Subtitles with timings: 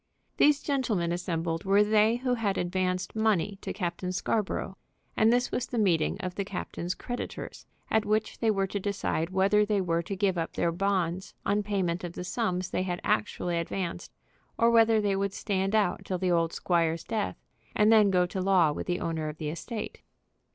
[0.37, 4.75] These gentlemen assembled were they who had advanced money to Captain Scarborough,
[5.15, 9.29] and this was the meeting of the captain's creditors, at which they were to decide
[9.29, 12.99] whether they were to give up their bonds on payment of the sums they had
[13.03, 14.11] actually advanced,
[14.57, 17.37] or whether they would stand out till the old squire's death,
[17.75, 20.01] and then go to law with the owner of the estate.